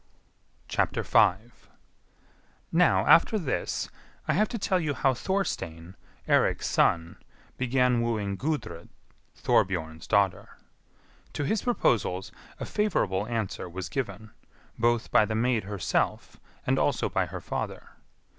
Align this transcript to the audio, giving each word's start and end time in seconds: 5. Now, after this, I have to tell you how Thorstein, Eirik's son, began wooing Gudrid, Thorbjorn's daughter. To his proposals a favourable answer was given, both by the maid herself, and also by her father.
5. 0.67 1.69
Now, 2.71 3.05
after 3.05 3.37
this, 3.37 3.87
I 4.27 4.33
have 4.33 4.49
to 4.49 4.57
tell 4.57 4.79
you 4.79 4.95
how 4.95 5.13
Thorstein, 5.13 5.95
Eirik's 6.27 6.65
son, 6.65 7.17
began 7.55 8.01
wooing 8.01 8.35
Gudrid, 8.35 8.89
Thorbjorn's 9.35 10.07
daughter. 10.07 10.57
To 11.33 11.43
his 11.43 11.61
proposals 11.61 12.31
a 12.59 12.65
favourable 12.65 13.27
answer 13.27 13.69
was 13.69 13.89
given, 13.89 14.31
both 14.75 15.11
by 15.11 15.23
the 15.23 15.35
maid 15.35 15.65
herself, 15.65 16.39
and 16.65 16.79
also 16.79 17.07
by 17.07 17.27
her 17.27 17.39
father. 17.39 17.89